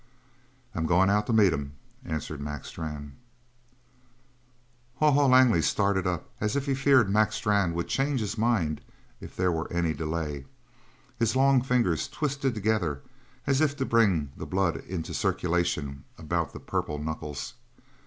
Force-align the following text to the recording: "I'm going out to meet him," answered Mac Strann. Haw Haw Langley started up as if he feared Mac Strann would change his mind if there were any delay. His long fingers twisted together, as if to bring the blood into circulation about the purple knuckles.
"I'm 0.73 0.87
going 0.87 1.11
out 1.11 1.27
to 1.27 1.33
meet 1.33 1.53
him," 1.53 1.73
answered 2.03 2.41
Mac 2.41 2.65
Strann. 2.65 3.17
Haw 4.97 5.11
Haw 5.11 5.27
Langley 5.27 5.61
started 5.61 6.07
up 6.07 6.31
as 6.41 6.55
if 6.55 6.65
he 6.65 6.73
feared 6.73 7.07
Mac 7.07 7.31
Strann 7.31 7.75
would 7.75 7.87
change 7.87 8.19
his 8.19 8.35
mind 8.35 8.81
if 9.19 9.35
there 9.35 9.51
were 9.51 9.71
any 9.71 9.93
delay. 9.93 10.45
His 11.19 11.35
long 11.35 11.61
fingers 11.61 12.07
twisted 12.07 12.55
together, 12.55 13.03
as 13.45 13.61
if 13.61 13.77
to 13.77 13.85
bring 13.85 14.31
the 14.35 14.47
blood 14.47 14.77
into 14.77 15.13
circulation 15.13 16.03
about 16.17 16.51
the 16.51 16.59
purple 16.59 16.97
knuckles. 16.97 17.53